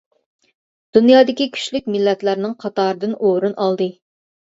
[0.97, 3.89] دۇنيادىكى كۈچلۈك مىللەتلەرنىڭ قاتارىدىن ئورۇن ئالدى.